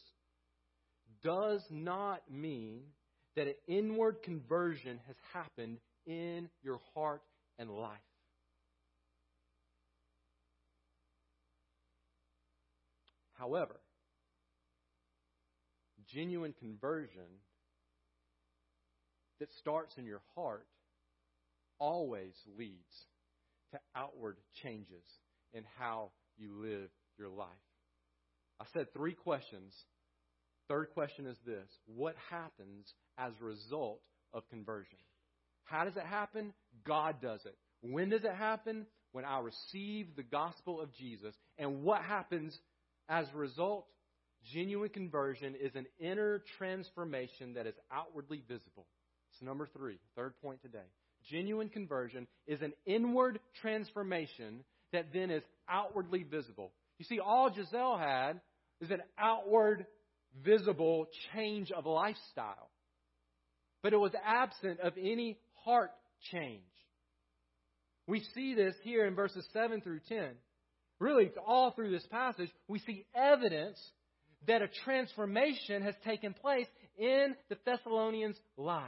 [1.24, 2.82] does not mean
[3.36, 7.22] that an inward conversion has happened in your heart
[7.60, 8.00] and life.
[13.34, 13.80] However,
[16.13, 17.39] genuine conversion
[19.39, 20.67] that starts in your heart
[21.82, 23.06] always leads
[23.72, 25.04] to outward changes
[25.52, 27.50] in how you live your life.
[28.60, 29.74] I said three questions.
[30.70, 34.00] Third question is this What happens as a result
[34.34, 35.00] of conversion?
[35.63, 36.54] How does it happen?
[36.86, 37.58] God does it.
[37.82, 38.86] When does it happen?
[39.12, 41.36] When I receive the gospel of Jesus.
[41.58, 42.58] And what happens
[43.10, 43.88] as a result,
[44.54, 48.86] genuine conversion is an inner transformation that is outwardly visible.
[49.34, 50.80] It's number three, third point today.
[51.30, 56.72] Genuine conversion is an inward transformation that then is outwardly visible.
[56.98, 58.42] You see, all Gisele had
[58.82, 59.86] is an outward,
[60.44, 62.70] visible change of lifestyle.
[63.84, 65.92] But it was absent of any heart
[66.32, 66.62] change.
[68.08, 70.32] We see this here in verses 7 through 10
[71.02, 73.78] really all through this passage, we see evidence
[74.48, 78.88] that a transformation has taken place in the Thessalonians' lives.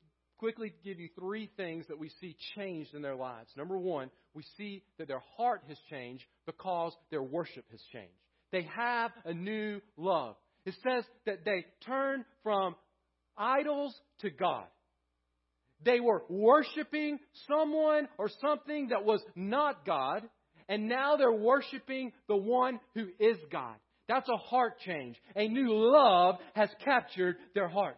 [0.41, 3.51] quickly give you three things that we see changed in their lives.
[3.55, 8.11] Number one, we see that their heart has changed because their worship has changed.
[8.51, 10.35] They have a new love.
[10.65, 12.75] It says that they turn from
[13.37, 14.65] idols to God.
[15.85, 20.23] They were worshiping someone or something that was not God
[20.67, 23.75] and now they're worshiping the one who is God.
[24.07, 25.17] That's a heart change.
[25.35, 27.97] A new love has captured their heart.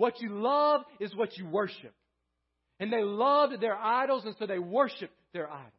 [0.00, 1.92] What you love is what you worship.
[2.78, 5.74] And they loved their idols, and so they worshiped their idols.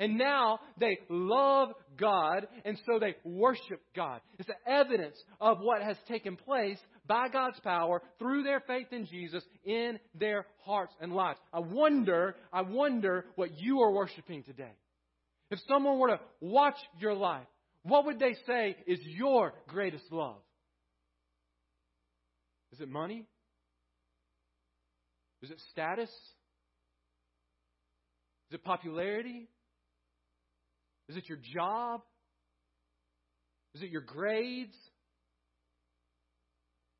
[0.00, 4.22] And now they love God, and so they worship God.
[4.40, 9.06] It's the evidence of what has taken place by God's power through their faith in
[9.06, 11.38] Jesus in their hearts and lives.
[11.52, 14.74] I wonder, I wonder what you are worshiping today.
[15.52, 17.46] If someone were to watch your life,
[17.84, 20.40] what would they say is your greatest love?
[22.72, 23.26] Is it money?
[25.42, 26.10] Is it status?
[28.50, 29.48] Is it popularity?
[31.08, 32.02] Is it your job?
[33.74, 34.74] Is it your grades?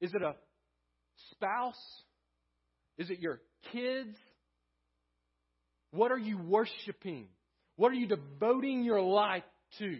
[0.00, 0.34] Is it a
[1.32, 1.74] spouse?
[2.98, 3.40] Is it your
[3.72, 4.16] kids?
[5.90, 7.28] What are you worshiping?
[7.76, 9.44] What are you devoting your life
[9.78, 9.98] to?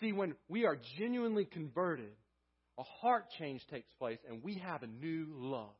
[0.00, 2.12] See, when we are genuinely converted,
[2.78, 5.74] a heart change takes place and we have a new love.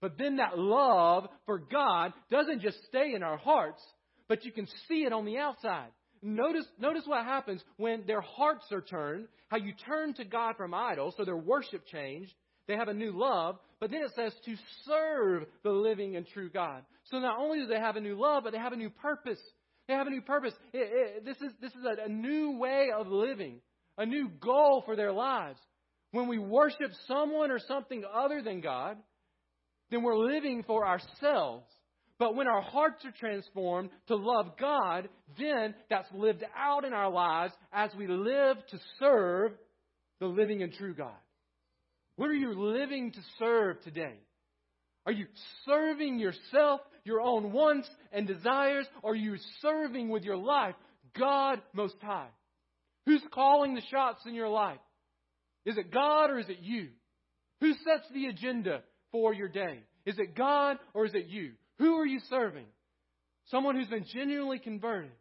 [0.00, 3.82] But then that love for God doesn't just stay in our hearts,
[4.28, 5.88] but you can see it on the outside.
[6.22, 10.74] Notice, notice what happens when their hearts are turned, how you turn to God from
[10.74, 12.32] idols, so their worship changed.
[12.66, 16.50] They have a new love, but then it says to serve the living and true
[16.50, 16.82] God.
[17.04, 19.40] So not only do they have a new love, but they have a new purpose.
[19.88, 20.54] They have a new purpose.
[20.72, 23.60] It, it, this is, this is a, a new way of living,
[23.96, 25.58] a new goal for their lives.
[26.10, 28.96] When we worship someone or something other than God,
[29.90, 31.66] then we're living for ourselves.
[32.18, 35.08] But when our hearts are transformed to love God,
[35.38, 39.52] then that's lived out in our lives as we live to serve
[40.20, 41.12] the living and true God.
[42.16, 44.18] What are you living to serve today?
[45.04, 45.26] Are you
[45.66, 50.74] serving yourself, your own wants and desires, or are you serving with your life
[51.18, 52.28] God Most High?
[53.06, 54.78] Who's calling the shots in your life?
[55.64, 56.88] Is it God or is it you?
[57.60, 58.82] Who sets the agenda
[59.12, 59.80] for your day?
[60.04, 61.52] Is it God or is it you?
[61.78, 62.66] Who are you serving?
[63.50, 65.12] Someone who's been genuinely converted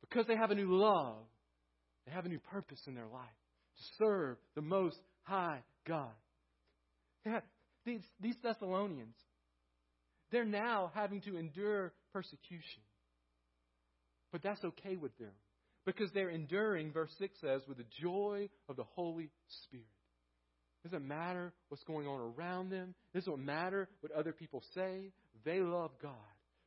[0.00, 1.16] because they have a new love,
[2.06, 3.28] they have a new purpose in their life
[3.76, 6.12] to serve the Most High God.
[7.26, 7.40] Yeah,
[7.84, 9.16] These, these Thessalonians,
[10.30, 12.82] they're now having to endure persecution.
[14.32, 15.32] But that's okay with them
[15.86, 19.30] because they're enduring, verse 6 says, with the joy of the Holy
[19.64, 19.86] Spirit.
[20.84, 22.94] It doesn't matter what's going on around them.
[23.12, 25.12] It doesn't matter what other people say.
[25.44, 26.12] They love God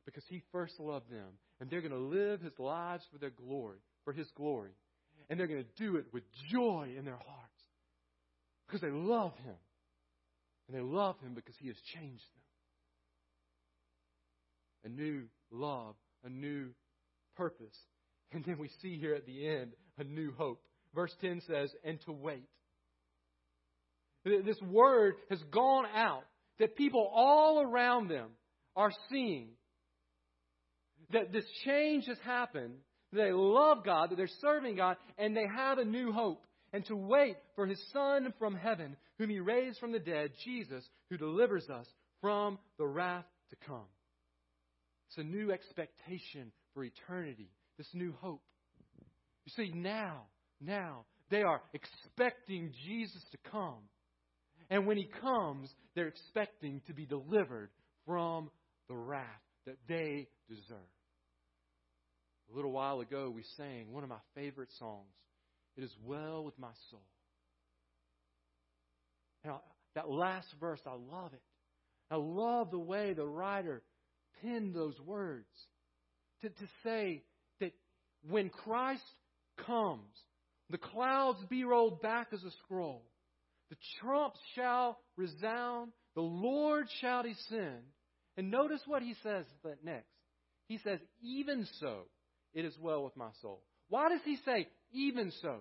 [0.04, 1.28] because He first loved them.
[1.60, 4.72] And they're going to live His lives for their glory, for His glory.
[5.30, 7.62] And they're going to do it with joy in their hearts
[8.66, 9.54] because they love Him.
[10.68, 12.41] And they love Him because He has changed them.
[14.84, 16.70] A new love, a new
[17.36, 17.76] purpose.
[18.34, 20.62] And then we see here at the end a new hope.
[20.94, 22.48] Verse 10 says, and to wait.
[24.24, 26.24] This word has gone out
[26.58, 28.30] that people all around them
[28.76, 29.48] are seeing.
[31.12, 32.74] That this change has happened.
[33.12, 36.44] That They love God, that they're serving God, and they have a new hope.
[36.72, 40.88] And to wait for His Son from heaven, whom He raised from the dead, Jesus,
[41.10, 41.86] who delivers us
[42.20, 43.84] from the wrath to come.
[45.12, 48.40] It's a new expectation for eternity, this new hope.
[49.44, 50.22] You see, now,
[50.58, 53.80] now, they are expecting Jesus to come.
[54.70, 57.68] And when he comes, they're expecting to be delivered
[58.06, 58.50] from
[58.88, 59.26] the wrath
[59.66, 60.78] that they deserve.
[62.50, 65.12] A little while ago, we sang one of my favorite songs.
[65.76, 67.04] It is well with my soul.
[69.44, 69.60] Now,
[69.94, 71.42] that last verse, I love it.
[72.10, 73.82] I love the way the writer
[74.40, 75.46] penned those words
[76.42, 77.22] to, to say
[77.60, 77.72] that
[78.28, 79.02] when Christ
[79.66, 80.10] comes,
[80.70, 83.02] the clouds be rolled back as a scroll,
[83.70, 85.92] the trumps shall resound.
[86.14, 87.82] The Lord shall descend.
[88.36, 89.44] And notice what he says
[89.82, 90.08] next.
[90.68, 92.02] He says, Even so,
[92.54, 93.62] it is well with my soul.
[93.88, 95.60] Why does he say, even so?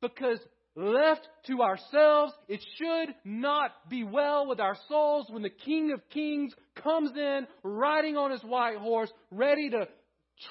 [0.00, 0.38] Because
[0.76, 6.00] left to ourselves, it should not be well with our souls when the King of
[6.10, 6.52] Kings
[6.82, 9.86] comes in riding on his white horse, ready to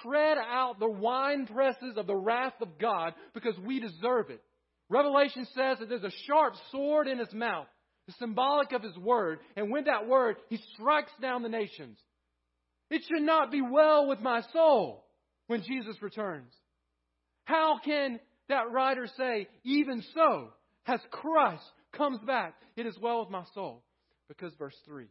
[0.02, 4.42] tread out the wine presses of the wrath of God because we deserve it.
[4.90, 7.68] Revelation says that there's a sharp sword in his mouth,
[8.20, 11.98] symbolic of his word, and with that word, he strikes down the nations.
[12.90, 15.06] It should not be well with my soul
[15.48, 16.54] when Jesus returns.
[17.46, 18.20] How can
[18.50, 20.50] that writer say, even so,
[20.86, 21.64] as Christ
[21.96, 23.84] comes back, it is well with my soul?
[24.28, 25.06] Because verse 3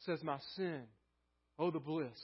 [0.00, 0.82] says, My sin,
[1.58, 2.18] oh, the bliss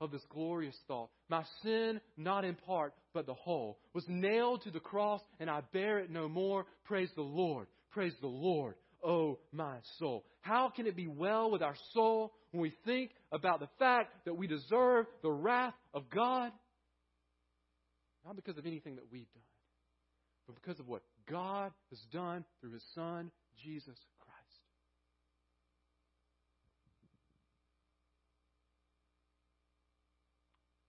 [0.00, 1.10] of this glorious thought.
[1.28, 5.60] My sin, not in part, but the whole, was nailed to the cross, and I
[5.72, 6.66] bear it no more.
[6.84, 7.66] Praise the Lord.
[7.90, 8.74] Praise the Lord,
[9.04, 10.24] oh my soul.
[10.40, 14.34] How can it be well with our soul when we think about the fact that
[14.34, 16.50] we deserve the wrath of God?
[18.26, 19.42] Not because of anything that we've done,
[20.46, 23.30] but because of what God has done through His Son,
[23.62, 24.60] Jesus Christ.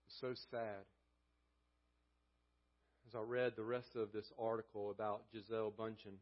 [0.06, 0.84] It's so sad.
[3.08, 6.18] As I read the rest of this article about Gisele Bündchen,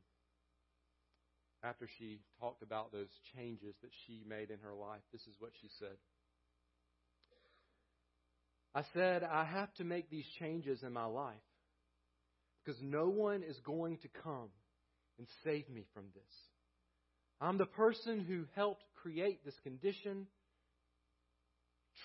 [1.62, 5.52] after she talked about those changes that she made in her life, this is what
[5.60, 5.96] she said.
[8.74, 11.34] I said, I have to make these changes in my life
[12.64, 14.48] because no one is going to come
[15.18, 16.22] and save me from this.
[17.40, 20.26] I'm the person who helped create this condition.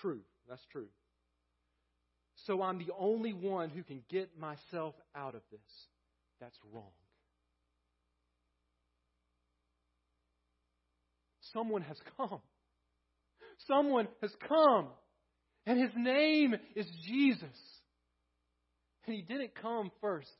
[0.00, 0.88] True, that's true.
[2.46, 5.60] So I'm the only one who can get myself out of this.
[6.40, 6.92] That's wrong.
[11.52, 12.40] Someone has come.
[13.66, 14.88] Someone has come.
[15.66, 17.48] And his name is Jesus.
[19.06, 20.30] And he didn't come first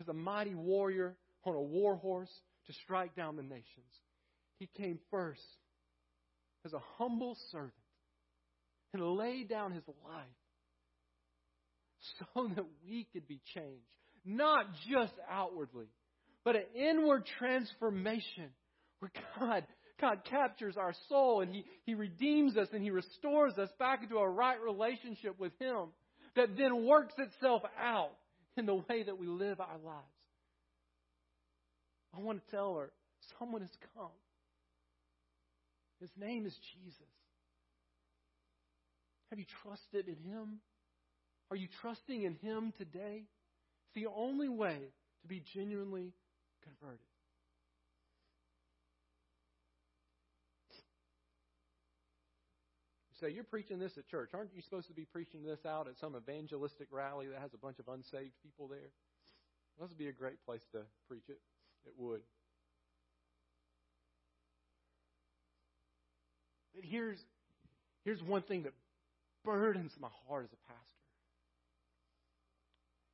[0.00, 2.32] as a mighty warrior on a war horse
[2.66, 3.64] to strike down the nations.
[4.58, 5.40] He came first
[6.64, 7.72] as a humble servant
[8.92, 10.26] and laid down his life
[12.18, 13.84] so that we could be changed.
[14.24, 15.86] Not just outwardly,
[16.44, 18.50] but an inward transformation
[18.98, 19.64] where God,
[20.00, 24.16] God captures our soul and he, he redeems us and He restores us back into
[24.16, 25.88] a right relationship with Him
[26.34, 28.12] that then works itself out
[28.56, 30.06] in the way that we live our lives.
[32.16, 32.90] I want to tell her,
[33.38, 34.10] someone has come.
[36.00, 37.00] His name is Jesus.
[39.30, 40.60] Have you trusted in Him?
[41.50, 43.24] Are you trusting in Him today?
[43.24, 44.78] It's the only way
[45.22, 46.12] to be genuinely
[46.62, 47.00] converted.
[53.20, 54.30] Say, You're preaching this at church.
[54.34, 57.58] Aren't you supposed to be preaching this out at some evangelistic rally that has a
[57.58, 58.90] bunch of unsaved people there?
[59.78, 61.38] This would be a great place to preach it.
[61.86, 62.22] It would.
[66.74, 67.18] But here's,
[68.04, 68.72] here's one thing that
[69.44, 70.96] burdens my heart as a pastor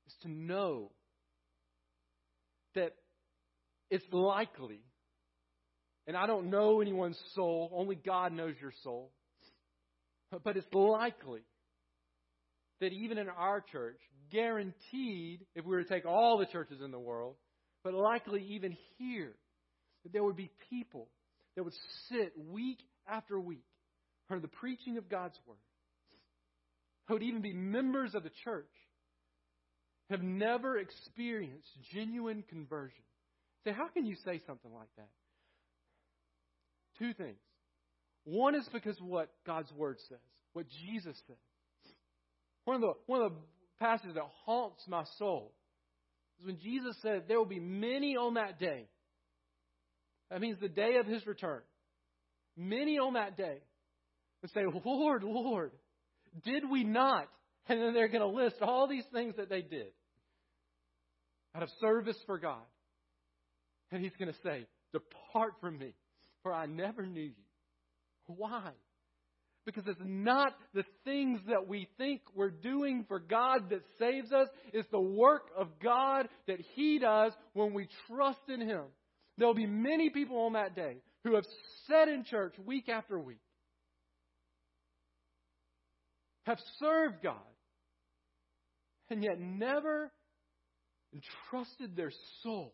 [0.06, 0.90] is to know
[2.74, 2.94] that
[3.90, 4.80] it's likely,
[6.06, 9.12] and I don't know anyone's soul, only God knows your soul,
[10.38, 11.42] but it's likely
[12.80, 13.98] that even in our church,
[14.30, 17.36] guaranteed, if we were to take all the churches in the world,
[17.84, 19.34] but likely even here,
[20.02, 21.08] that there would be people
[21.56, 21.74] that would
[22.08, 23.64] sit week after week
[24.30, 25.58] under the preaching of God's Word,
[27.06, 28.70] who would even be members of the church,
[30.10, 33.04] have never experienced genuine conversion.
[33.64, 35.08] Say, how can you say something like that?
[36.98, 37.38] Two things.
[38.24, 40.18] One is because of what God's Word says,
[40.52, 41.36] what Jesus said.
[42.64, 43.38] One of the, one of the
[43.80, 45.52] passages that haunts my soul
[46.40, 48.86] is when Jesus said, There will be many on that day.
[50.30, 51.60] That means the day of his return.
[52.56, 53.58] Many on that day
[54.40, 55.72] would say, Lord, Lord,
[56.44, 57.28] did we not?
[57.68, 59.92] And then they're going to list all these things that they did
[61.54, 62.62] out of service for God.
[63.90, 65.94] And he's going to say, Depart from me,
[66.42, 67.32] for I never knew you.
[68.36, 68.72] Why?
[69.64, 74.48] Because it's not the things that we think we're doing for God that saves us.
[74.72, 78.84] It's the work of God that He does when we trust in Him.
[79.38, 81.44] There'll be many people on that day who have
[81.86, 83.38] sat in church week after week,
[86.44, 87.36] have served God,
[89.10, 90.10] and yet never
[91.14, 92.12] entrusted their
[92.42, 92.72] souls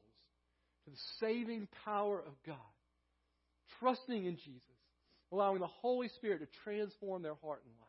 [0.84, 2.56] to the saving power of God,
[3.78, 4.77] trusting in Jesus
[5.32, 7.88] allowing the Holy Spirit to transform their heart and life.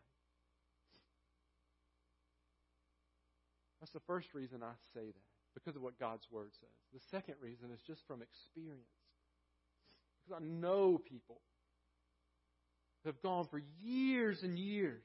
[3.79, 6.69] That's the first reason I say that, because of what God's Word says.
[6.93, 8.83] The second reason is just from experience.
[10.17, 11.39] Because I know people
[13.03, 15.01] that have gone for years and years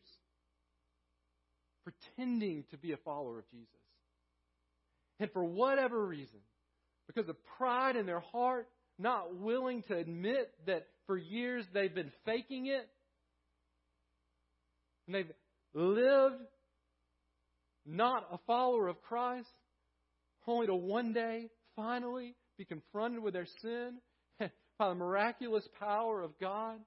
[1.84, 3.68] pretending to be a follower of Jesus.
[5.20, 6.40] And for whatever reason,
[7.06, 8.66] because of pride in their heart,
[8.98, 12.88] not willing to admit that for years they've been faking it.
[15.06, 15.32] And they've
[15.74, 16.42] lived
[17.86, 19.48] not a follower of Christ,
[20.46, 23.98] only to one day finally be confronted with their sin
[24.78, 26.78] by the miraculous power of God,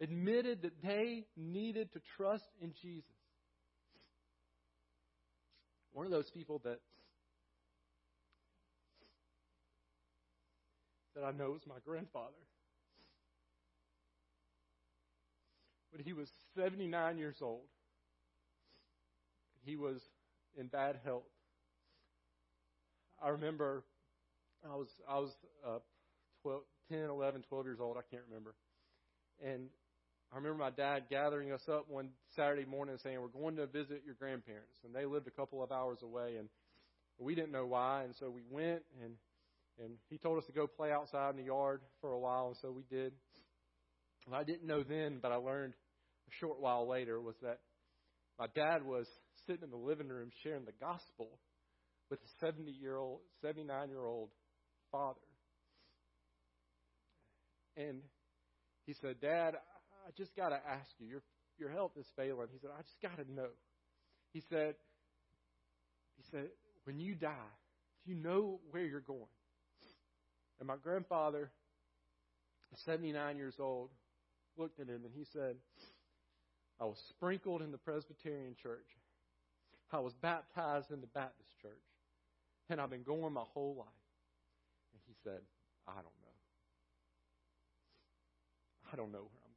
[0.00, 3.04] admitted that they needed to trust in Jesus.
[5.92, 6.80] One of those people that
[11.14, 12.32] that I know was my grandfather.
[15.92, 17.66] But he was 79 years old.
[19.64, 20.00] He was
[20.58, 21.22] in bad health.
[23.22, 23.84] I remember
[24.70, 25.30] I was I was
[25.66, 25.78] uh,
[26.42, 27.96] 12, 10, 11, 12 years old.
[27.96, 28.54] I can't remember.
[29.44, 29.68] And
[30.32, 34.02] I remember my dad gathering us up one Saturday morning saying, We're going to visit
[34.04, 34.76] your grandparents.
[34.84, 36.36] And they lived a couple of hours away.
[36.38, 36.48] And
[37.18, 38.02] we didn't know why.
[38.04, 39.14] And so we went and
[39.78, 42.56] And he told us to go play outside in the yard for a while, and
[42.62, 43.12] so we did.
[44.26, 45.74] What I didn't know then, but I learned
[46.28, 47.58] a short while later, was that
[48.38, 49.06] my dad was
[49.46, 51.38] sitting in the living room sharing the gospel
[52.10, 54.30] with a 70 year old, 79 year old
[54.90, 55.20] father.
[57.76, 58.02] And
[58.86, 59.54] he said, Dad,
[60.06, 61.22] I just got to ask you, your,
[61.58, 62.48] your health is failing.
[62.52, 63.48] He said, I just got to know.
[64.32, 64.74] He said,
[66.16, 66.48] he said,
[66.84, 67.50] when you die,
[68.04, 69.26] do you know where you're going?
[70.64, 71.50] And my grandfather,
[72.86, 73.90] 79 years old,
[74.56, 75.56] looked at him and he said,
[76.80, 78.86] I was sprinkled in the Presbyterian church.
[79.92, 81.84] I was baptized in the Baptist church.
[82.70, 83.86] And I've been going my whole life.
[84.94, 85.42] And he said,
[85.86, 86.38] I don't know.
[88.90, 89.52] I don't know where I'm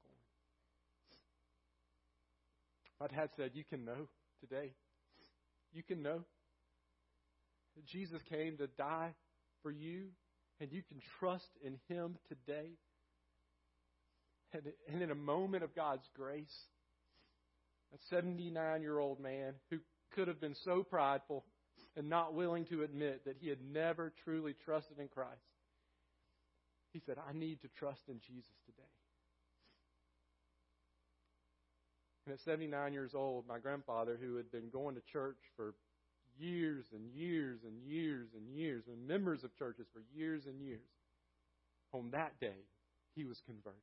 [2.99, 3.09] going.
[3.15, 4.09] My dad said, You can know
[4.41, 4.73] today.
[5.71, 6.25] You can know
[7.85, 9.13] Jesus came to die
[9.63, 10.07] for you,
[10.59, 12.69] and you can trust in Him today.
[14.53, 16.55] And, and in a moment of God's grace,
[17.93, 19.79] a 79 year old man who
[20.13, 21.43] could have been so prideful
[21.95, 25.31] and not willing to admit that he had never truly trusted in Christ,
[26.93, 28.87] he said, I need to trust in Jesus today.
[32.25, 35.73] And at 79 years old, my grandfather, who had been going to church for
[36.39, 40.79] years and years and years and years, and members of churches for years and years,
[41.93, 42.65] on that day,
[43.15, 43.79] he was converted.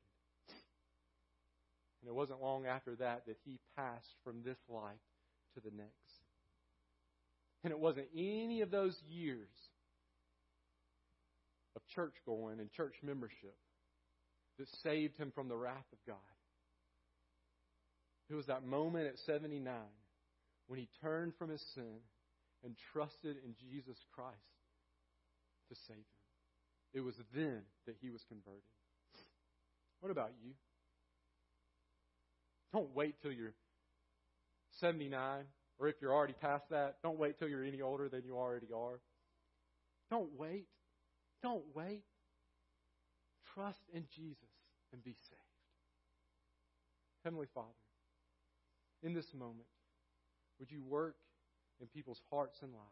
[2.01, 4.93] And it wasn't long after that that he passed from this life
[5.55, 5.91] to the next.
[7.63, 9.49] And it wasn't any of those years
[11.75, 13.57] of church going and church membership
[14.59, 16.17] that saved him from the wrath of God.
[18.31, 19.73] It was that moment at 79
[20.67, 22.01] when he turned from his sin
[22.65, 24.39] and trusted in Jesus Christ
[25.69, 26.05] to save him.
[26.95, 28.63] It was then that he was converted.
[30.01, 30.53] What about you?
[32.73, 33.55] Don't wait till you're
[34.81, 35.45] 79,
[35.79, 38.69] or if you're already past that, don't wait till you're any older than you already
[38.75, 39.01] are.
[40.11, 40.67] Don't wait.
[41.43, 42.03] Don't wait.
[43.55, 44.39] Trust in Jesus
[44.93, 45.41] and be saved.
[47.25, 47.69] Heavenly Father,
[49.03, 49.67] in this moment,
[50.59, 51.17] would you work
[51.81, 52.85] in people's hearts and lives?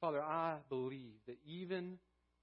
[0.00, 1.98] Father, I believe that even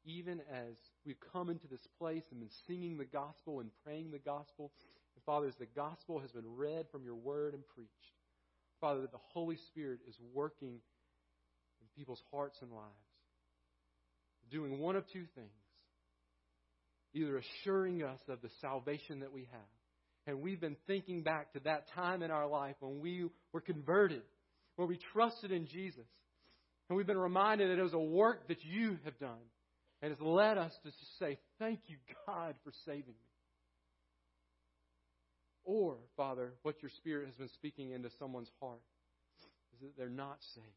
[0.05, 0.75] even as
[1.05, 4.71] we've come into this place and been singing the gospel and praying the gospel,
[5.15, 7.91] and Father, as the gospel has been read from your word and preached,
[8.81, 12.89] Father, that the Holy Spirit is working in people's hearts and lives,
[14.51, 15.51] doing one of two things
[17.13, 19.82] either assuring us of the salvation that we have.
[20.25, 24.21] And we've been thinking back to that time in our life when we were converted,
[24.75, 26.05] where we trusted in Jesus.
[26.89, 29.43] And we've been reminded that it was a work that you have done
[30.01, 33.33] and has led us to say, Thank you, God, for saving me.
[35.65, 38.81] Or, Father, what your Spirit has been speaking into someone's heart
[39.73, 40.67] is that they're not saved.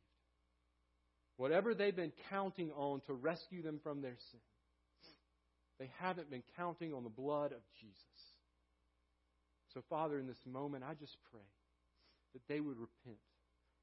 [1.37, 4.41] Whatever they've been counting on to rescue them from their sin,
[5.79, 8.16] they haven't been counting on the blood of Jesus.
[9.77, 11.45] So, Father, in this moment, I just pray
[12.33, 13.21] that they would repent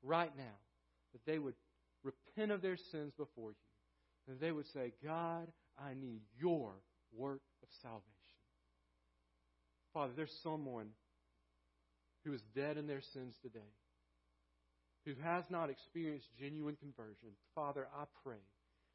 [0.02, 0.58] right now,
[1.12, 1.54] that they would
[2.04, 6.72] repent of their sins before you and they would say, God, I need your
[7.16, 8.10] work of salvation.
[9.94, 10.88] Father, there's someone
[12.26, 13.60] who is dead in their sins today,
[15.06, 17.30] who has not experienced genuine conversion.
[17.54, 18.42] Father, I pray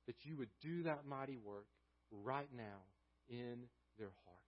[0.09, 1.67] that you would do that mighty work
[2.11, 2.83] right now
[3.29, 3.69] in
[4.01, 4.48] their heart.